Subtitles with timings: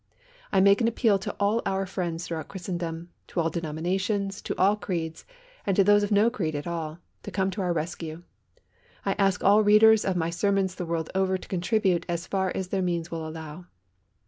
[0.51, 5.25] I make appeal to all our friends throughout Christendom, to all denominations, to all creeds
[5.63, 8.23] and to those of no creed at all, to come to our rescue.
[9.05, 12.69] I ask all readers of my sermons the world over to contribute as far as
[12.69, 13.65] their means will allow.